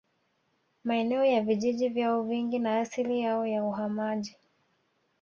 [0.83, 4.37] Maeneo ya vijiji vyao vingi na asili yao ya uhamaji